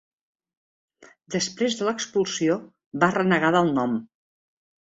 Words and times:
Després 1.35 1.77
de 1.81 1.87
l'expulsió, 1.89 2.57
va 3.05 3.13
renegar 3.19 3.55
del 3.59 3.73
nom. 3.79 3.97